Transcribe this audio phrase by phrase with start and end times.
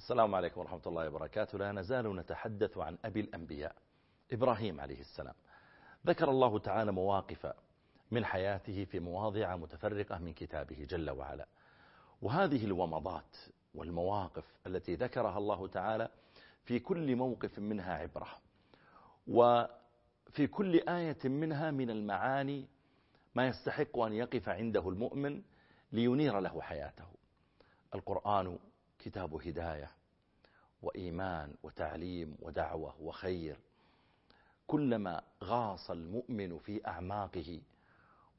[0.00, 1.58] السلام عليكم ورحمة الله وبركاته.
[1.58, 3.76] لا نزال نتحدث عن أبي الأنبياء
[4.32, 5.34] إبراهيم عليه السلام.
[6.06, 7.52] ذكر الله تعالى مواقف
[8.10, 11.46] من حياته في مواضع متفرقة من كتابه جل وعلا.
[12.22, 13.36] وهذه الومضات
[13.74, 16.08] والمواقف التي ذكرها الله تعالى
[16.64, 18.28] في كل موقف منها عبرة
[19.28, 22.68] وفي كل آية منها من المعاني
[23.34, 25.42] ما يستحق أن يقف عنده المؤمن
[25.92, 27.06] لينير له حياته.
[27.94, 28.58] القرآن
[29.00, 29.90] كتاب هداية
[30.82, 33.56] وإيمان وتعليم ودعوة وخير.
[34.66, 37.60] كلما غاص المؤمن في أعماقه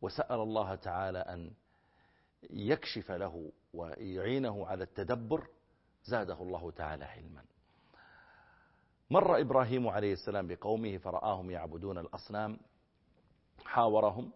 [0.02, 1.52] وسأل الله تعالى أن
[2.50, 5.48] يكشف له ويعينه على التدبر
[6.04, 7.44] زاده الله تعالى علما.
[9.12, 12.58] مر إبراهيم عليه السلام بقومه فرآهم يعبدون الأصنام
[13.66, 14.32] حاورهم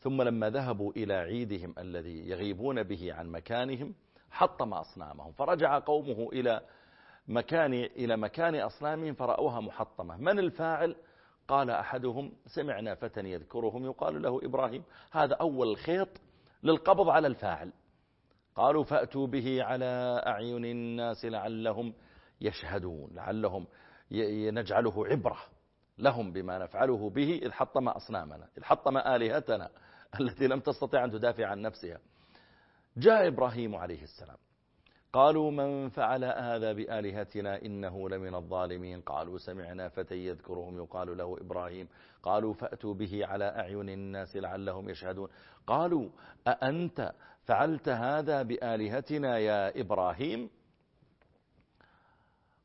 [0.00, 3.94] ثم لما ذهبوا إلى عيدهم الذي يغيبون به عن مكانهم
[4.36, 6.60] حطم أصنامهم فرجع قومه إلى
[7.28, 10.16] مكان إلى مكان أصنامهم فرأوها محطمة.
[10.16, 10.96] من الفاعل؟
[11.48, 14.82] قال أحدهم سمعنا فتى يذكرهم يقال له إبراهيم.
[15.12, 16.08] هذا أول الخيط
[16.62, 17.72] للقبض على الفاعل.
[18.54, 21.94] قالوا فأتوا به على أعين الناس لعلهم
[22.40, 23.66] يشهدون لعلهم
[24.50, 25.38] نجعله عبرة
[25.98, 29.70] لهم بما نفعله به إذ حطم أصنامنا إذ حطم آلهتنا
[30.20, 31.98] التي لم تستطيع أن تدافع عن نفسها.
[32.96, 34.36] جاء إبراهيم عليه السلام.
[35.12, 41.88] قالوا من فعل هذا بآلهتنا إنه لمن الظالمين؟ قالوا سمعنا فتى يذكرهم يقال له إبراهيم.
[42.22, 45.28] قالوا فأتوا به على أعين الناس لعلهم يشهدون.
[45.66, 46.08] قالوا
[46.48, 47.12] أأنت
[47.44, 50.50] فعلت هذا بآلهتنا يا إبراهيم؟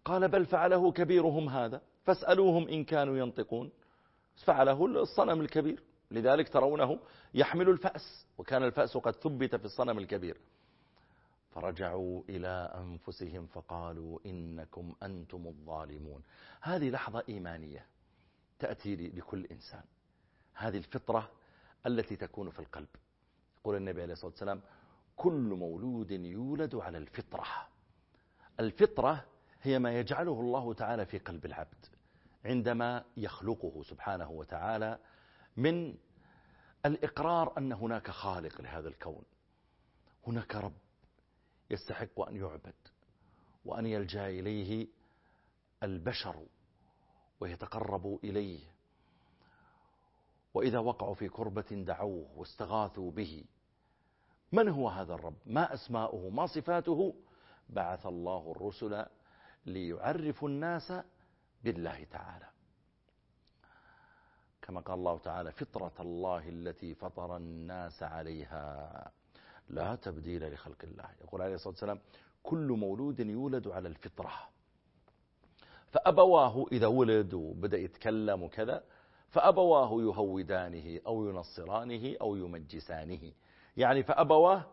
[0.06, 1.82] قال بل فعله كبيرهم هذا.
[2.04, 3.72] فاسألوهم إن كانوا ينطقون.
[4.46, 5.84] فعله الصنم الكبير.
[6.12, 7.00] لذلك ترونه
[7.34, 10.38] يحمل الفأس وكان الفأس قد ثبت في الصنم الكبير.
[11.52, 16.24] فرجعوا إلى أنفسهم فقالوا إنكم أنتم الظالمون.
[16.62, 17.86] هذه لحظة إيمانية
[18.60, 19.84] تأتي لكل إنسان.
[20.54, 21.30] هذه الفطرة
[21.86, 22.88] التي تكون في القلب.
[23.62, 24.62] يقول النبي عليه الصلاة والسلام
[25.16, 27.46] كل مولود يولد على الفطرة.
[28.60, 29.26] الفطرة
[29.62, 31.86] هي ما يجعله الله تعالى في قلب العبد
[32.46, 35.00] عندما يخلقه سبحانه وتعالى
[35.58, 35.96] من
[36.86, 39.24] الإقرار أن هناك خالق لهذا الكون.
[40.28, 40.74] هناك رب
[41.70, 42.74] يستحق أن يعبد
[43.66, 44.88] وأن يلجأ إليه
[45.84, 46.46] البشر
[47.40, 48.60] ويتقربوا إليه.
[50.54, 53.44] وإذا وقعوا في كربة دعوه واستغاثوا به
[54.52, 57.16] من هو هذا الرب؟ ما أسماؤه؟ ما صفاته؟
[57.70, 59.06] بعث الله الرسل
[59.66, 60.94] ليعرفوا الناس
[61.64, 62.51] بالله تعالى.
[64.72, 69.12] كما قال الله تعالى فطرة الله التي فطر الناس عليها.
[69.70, 71.06] لا تبديل لخلق الله.
[71.22, 72.00] يقول عليه الصلاة والسلام
[72.44, 74.32] كل مولود يولد على الفطرة.
[75.88, 78.84] فأبواه إذا ولد وبدأ يتكلم وكذا
[79.30, 83.32] فأبواه يهودانه أو ينصرانه أو يمجسانه.
[83.78, 84.66] يعني فأبواه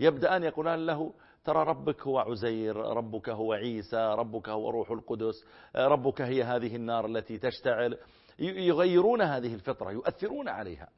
[0.00, 6.20] يبدأان يقولان له ترى ربك هو عزير ربك هو عيسى ربك هو روح القدس ربك
[6.20, 7.98] هي هذه النار التي تشتعل.
[8.38, 10.88] يغيرون هذه الفطرة يؤثرون عليها.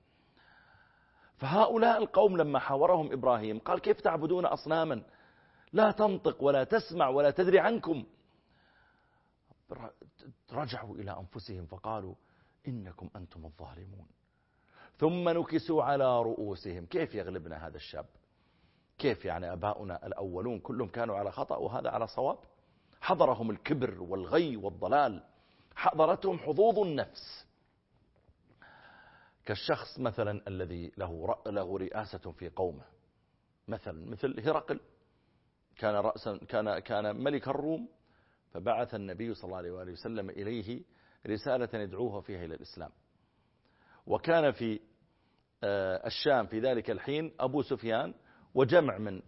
[1.37, 5.03] فهؤلاء القوم لما حاورهم إبراهيم قال كيف تعبدون أصناما؟
[5.73, 8.05] لا تنطق ولا تسمع ولا تدري عنكم.
[10.53, 12.15] رجعوا إلى أنفسهم فقالوا
[12.69, 14.07] إنكم أنتم الظالمون.
[14.99, 16.87] ثم نكسوا على رؤوسهم.
[16.87, 18.07] كيف يغلبنا هذا الشاب؟
[18.99, 22.39] كيف يعني أباؤنا الأولون كلهم كانوا على خطأ وهذا على صواب؟
[23.01, 25.23] حضرهم الكبر والغي والضلال.
[25.77, 27.47] حضرتهم حظوظ النفس.
[29.45, 32.85] كالشخص مثلا الذي له له رئاسة في قومه.
[33.69, 34.81] مثلا مثل هرقل.
[35.77, 37.89] كان رأسا كان كان ملك الروم
[38.51, 40.83] فبعث النبي صلى الله عليه وآله وسلم إليه
[41.27, 42.91] رسالة يدعوها فيها إلى الإسلام.
[44.07, 44.81] وكان في
[45.65, 48.15] آه، الشام في ذلك الحين أبو سفيان
[48.55, 49.23] وجمع من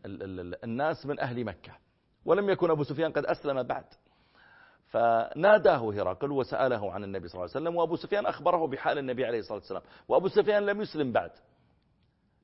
[0.64, 1.76] الناس من أهل مكة.
[2.25, 3.84] ولم يكن أبو سفيان قد أسلم بعد.
[4.88, 9.38] فناداه هرقل وسأله عن النبي صلى الله عليه وسلم وأبو سفيان أخبره بحال النبي عليه
[9.38, 9.82] الصلاة والسلام.
[10.08, 11.31] وأبو سفيان لم يسلم بعد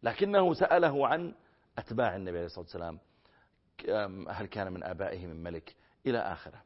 [0.02, 1.34] لكنه سأله عن
[1.78, 2.98] أتباع النبي عليه الصلاة والسلام.
[4.28, 5.76] هل كان من آبائه من ملك؟
[6.06, 6.62] إلى آخره.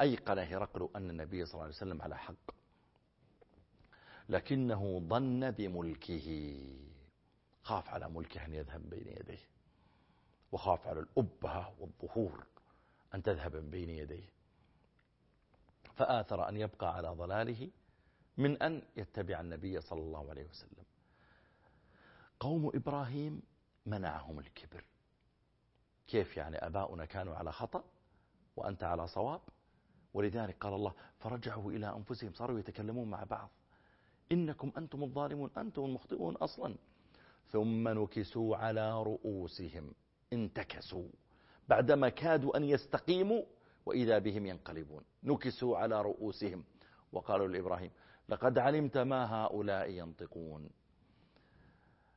[0.00, 2.50] أيقن هرقل أن النبي صلى الله عليه وسلم على حق.
[4.28, 6.56] لكنه ظن بملكه.
[7.62, 9.40] خاف على ملكه أن يذهب بين يديه.
[10.52, 12.46] وخاف على الأبهة والظهور
[13.14, 14.35] أن تذهب من بين يديه.
[15.96, 17.70] فآثر أن يبقى على ضلاله
[18.36, 20.84] من أن يتبع النبي صلى الله عليه وسلم.
[22.40, 23.42] قوم إبراهيم
[23.86, 24.84] منعهم الكبر.
[26.08, 27.84] كيف يعني؟ أباؤنا كانوا على خطأ
[28.56, 29.40] وأنت على صواب؟
[30.14, 32.32] ولذلك قال الله فرجعوا إلى أنفسهم.
[32.32, 33.50] صاروا يتكلمون مع بعض.
[34.32, 36.74] إنكم أنتم الظالمون أنتم المخطئون أصلا.
[37.52, 39.94] ثم نكسوا على رؤوسهم.
[40.32, 41.08] انتكسوا.
[41.68, 43.42] بعدما كادوا أن يستقيموا
[43.86, 45.04] وإذا بهم ينقلبون.
[45.22, 46.64] نكسوا على رؤوسهم
[47.12, 47.90] وقالوا لإبراهيم
[48.28, 50.70] لقد علمت ما هؤلاء ينطقون.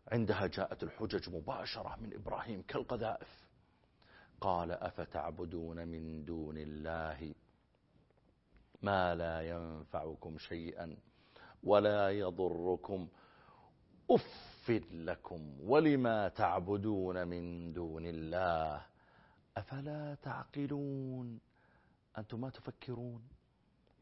[0.07, 3.49] عندها جاءت الحجج مباشرة من إبراهيم كالقذائف.
[4.41, 7.33] قال أفتعبدون من دون الله
[8.81, 10.97] ما لا ينفعكم شيئا
[11.63, 13.07] ولا يضركم.
[14.11, 18.85] أف لكم ولما تعبدون من دون الله؟
[19.57, 21.39] أفلا تعقلون؟
[22.19, 23.21] أنتم ما تفكرون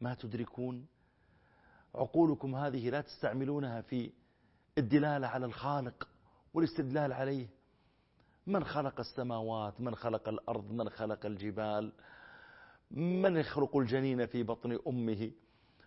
[0.00, 0.86] ما تدركون.
[1.94, 4.10] عقولكم هذه لا تستعملونها في
[4.78, 6.08] الدلالة على الخالق
[6.54, 7.48] والاستدلال عليه.
[8.46, 11.92] من خلق السماوات؟ من خلق الأرض؟ من خلق الجبال؟
[12.90, 15.30] من يخلق الجنين في بطن أمه؟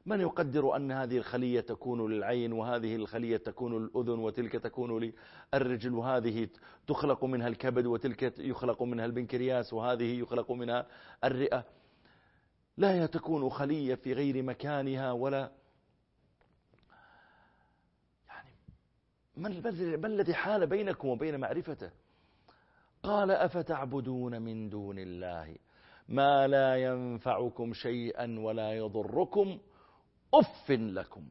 [0.06, 5.14] من يقدر أن هذه الخلية تكون للعين وهذه الخلية تكون للأذن وتلك تكون
[5.54, 6.50] للرجل وهذه
[6.88, 10.88] تخلق منها الكبد وتلك يخلق منها البنكرياس وهذه يخلق منها
[11.24, 11.66] الرئة؟
[12.82, 15.52] لا تكون خلية في غير مكانها ولا
[18.28, 18.50] يعني
[19.38, 21.92] ما الذي حال بينكم وبين معرفته؟
[23.04, 25.56] قال أفتعبدون من دون الله
[26.08, 29.60] ما لا ينفعكم شيئا ولا يضركم
[30.34, 31.24] أف لكم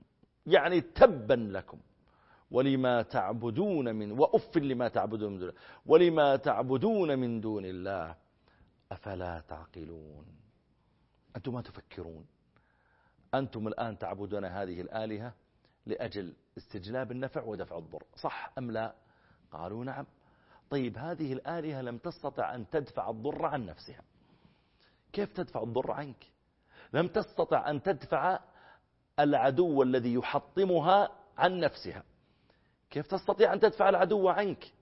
[0.47, 1.79] يعني تبا لكم.
[2.51, 5.53] ولما تعبدون من وأف لما تعبدون من دون
[5.87, 8.17] ولما تعبدون من دون الله
[8.93, 10.41] أفلا تعقلون؟
[11.37, 12.27] أنتم ما تفكرون.
[13.35, 15.33] أنتم الآن تعبدون هذه الآلهة
[15.87, 18.03] لأجل استجلاب النفع ودفع الضر.
[18.17, 18.95] صح أم لا؟
[19.53, 20.07] قالوا نعم.
[20.71, 24.03] طيب هذه الآلهة لم تستطع أن تدفع الضر عن نفسها.
[25.13, 26.27] كيف تدفع الضر عنك؟
[26.93, 28.41] لم تستطع أن تدفع
[29.19, 32.03] العدو الذي يحطمها عن نفسها.
[32.91, 34.73] كيف تستطيع أن تدفع العدو عنك؟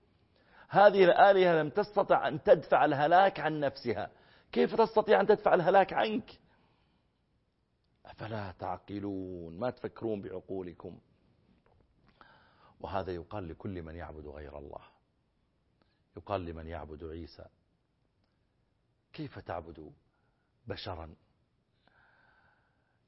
[0.69, 4.09] هذه الآلهة لم تستطع أن تدفع الهلاك عن نفسها.
[4.51, 6.39] كيف تستطيع أن تدفع الهلاك عنك؟
[8.05, 10.99] أفلا تعقلون ما تفكرون بعقولكم.
[12.79, 14.81] وهذا يقال لكل من يعبد غير الله.
[16.17, 17.45] يقال لمن يعبد عيسى.
[19.13, 19.91] كيف تعبد
[20.67, 21.15] بشرا؟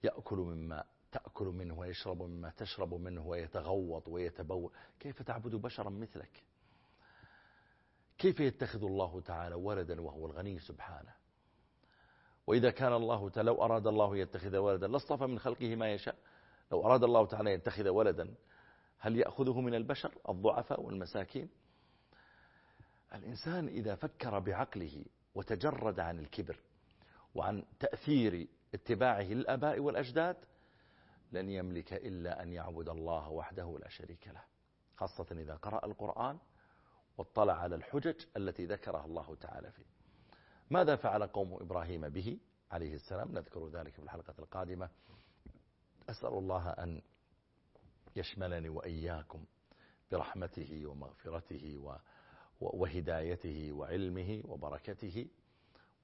[0.04, 4.72] يأكل مما تأكل منه ويشرب مما تشرب منه ويتغوط ويتبول.
[5.00, 6.44] كيف تعبد بشرا مثلك؟
[8.18, 11.21] كيف يتخذ الله تعالى ولدا وهو الغني سبحانه؟
[12.52, 16.16] وإذا كان الله تعالى لو أراد الله يتخذ ولدا لاصطفى من خلقه ما يشاء.
[16.72, 18.34] لو أراد الله تعالى يتخذ ولدا
[19.00, 21.50] هل يأخذه من البشر الضعفاء والمساكين؟
[23.14, 25.06] الإنسان إذا فكر بعقله
[25.36, 26.60] وتجرد عن الكبر
[27.36, 30.38] وعن تأثير اتباعه للأباء والأجداد
[31.32, 34.44] لن يملك إلا أن يعبد الله وحده لا شريك له.
[34.96, 36.38] خاصة إذا قرأ القرآن
[37.18, 40.01] واطلع على الحجج التي ذكرها الله تعالى فيه.
[40.72, 42.40] ماذا فعل قوم إبراهيم به
[42.72, 44.90] عليه السلام؟ نذكر ذلك في الحلقة القادمة.
[46.10, 47.02] أسأل الله أن
[48.16, 49.46] يشملني وإياكم
[50.12, 51.96] برحمته ومغفرته
[52.62, 55.28] وهدايته وعلمه وبركته.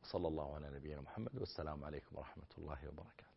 [0.04, 1.38] وصلى الله على نبينا محمد.
[1.38, 3.37] والسلام عليكم ورحمة الله وبركاته.